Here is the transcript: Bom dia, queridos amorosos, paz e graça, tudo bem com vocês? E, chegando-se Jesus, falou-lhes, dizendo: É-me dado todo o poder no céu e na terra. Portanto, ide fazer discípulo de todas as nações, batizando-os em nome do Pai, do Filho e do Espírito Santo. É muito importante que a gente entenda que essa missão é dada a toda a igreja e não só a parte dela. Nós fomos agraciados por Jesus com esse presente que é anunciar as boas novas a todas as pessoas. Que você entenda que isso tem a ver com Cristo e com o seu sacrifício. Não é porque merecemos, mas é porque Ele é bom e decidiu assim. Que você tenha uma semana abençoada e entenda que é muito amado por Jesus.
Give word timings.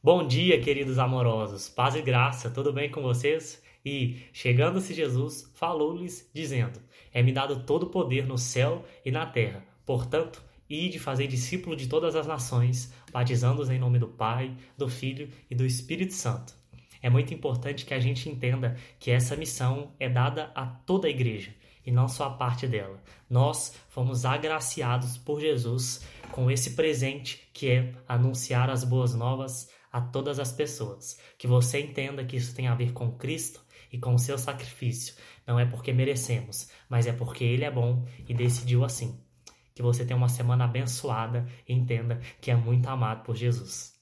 Bom 0.00 0.24
dia, 0.28 0.60
queridos 0.60 0.96
amorosos, 0.96 1.68
paz 1.68 1.96
e 1.96 2.00
graça, 2.00 2.48
tudo 2.48 2.72
bem 2.72 2.88
com 2.88 3.02
vocês? 3.02 3.60
E, 3.84 4.22
chegando-se 4.32 4.94
Jesus, 4.94 5.50
falou-lhes, 5.56 6.30
dizendo: 6.32 6.80
É-me 7.12 7.32
dado 7.32 7.64
todo 7.64 7.82
o 7.82 7.90
poder 7.90 8.24
no 8.24 8.38
céu 8.38 8.84
e 9.04 9.10
na 9.10 9.26
terra. 9.26 9.66
Portanto, 9.84 10.40
ide 10.70 11.00
fazer 11.00 11.26
discípulo 11.26 11.74
de 11.74 11.88
todas 11.88 12.14
as 12.14 12.28
nações, 12.28 12.94
batizando-os 13.10 13.70
em 13.70 13.78
nome 13.80 13.98
do 13.98 14.06
Pai, 14.06 14.56
do 14.76 14.88
Filho 14.88 15.30
e 15.50 15.54
do 15.56 15.66
Espírito 15.66 16.14
Santo. 16.14 16.54
É 17.02 17.08
muito 17.08 17.32
importante 17.32 17.84
que 17.84 17.94
a 17.94 18.00
gente 18.00 18.28
entenda 18.28 18.76
que 18.98 19.10
essa 19.10 19.36
missão 19.36 19.92
é 19.98 20.08
dada 20.08 20.50
a 20.54 20.66
toda 20.66 21.06
a 21.06 21.10
igreja 21.10 21.54
e 21.84 21.90
não 21.90 22.08
só 22.08 22.24
a 22.24 22.30
parte 22.30 22.66
dela. 22.66 23.02
Nós 23.30 23.74
fomos 23.88 24.24
agraciados 24.24 25.16
por 25.16 25.40
Jesus 25.40 26.04
com 26.32 26.50
esse 26.50 26.72
presente 26.74 27.48
que 27.52 27.70
é 27.70 27.94
anunciar 28.06 28.68
as 28.68 28.84
boas 28.84 29.14
novas 29.14 29.70
a 29.90 30.00
todas 30.00 30.38
as 30.38 30.52
pessoas. 30.52 31.18
Que 31.38 31.46
você 31.46 31.80
entenda 31.80 32.24
que 32.24 32.36
isso 32.36 32.54
tem 32.54 32.68
a 32.68 32.74
ver 32.74 32.92
com 32.92 33.12
Cristo 33.12 33.64
e 33.92 33.98
com 33.98 34.14
o 34.14 34.18
seu 34.18 34.36
sacrifício. 34.36 35.14
Não 35.46 35.58
é 35.58 35.64
porque 35.64 35.92
merecemos, 35.92 36.70
mas 36.88 37.06
é 37.06 37.12
porque 37.12 37.44
Ele 37.44 37.64
é 37.64 37.70
bom 37.70 38.04
e 38.28 38.34
decidiu 38.34 38.84
assim. 38.84 39.18
Que 39.74 39.82
você 39.82 40.04
tenha 40.04 40.16
uma 40.16 40.28
semana 40.28 40.64
abençoada 40.64 41.46
e 41.66 41.72
entenda 41.72 42.20
que 42.40 42.50
é 42.50 42.56
muito 42.56 42.86
amado 42.88 43.22
por 43.22 43.36
Jesus. 43.36 43.97